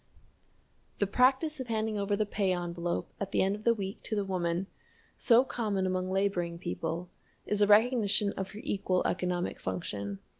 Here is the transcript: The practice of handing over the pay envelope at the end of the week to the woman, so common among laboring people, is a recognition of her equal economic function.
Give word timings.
The 0.97 1.05
practice 1.05 1.59
of 1.59 1.67
handing 1.67 1.99
over 1.99 2.15
the 2.15 2.25
pay 2.25 2.53
envelope 2.53 3.13
at 3.19 3.31
the 3.31 3.43
end 3.43 3.55
of 3.55 3.65
the 3.65 3.73
week 3.75 4.01
to 4.05 4.15
the 4.15 4.25
woman, 4.25 4.65
so 5.15 5.43
common 5.43 5.85
among 5.85 6.09
laboring 6.09 6.57
people, 6.57 7.11
is 7.45 7.61
a 7.61 7.67
recognition 7.67 8.33
of 8.33 8.49
her 8.49 8.59
equal 8.63 9.05
economic 9.05 9.59
function. 9.59 10.17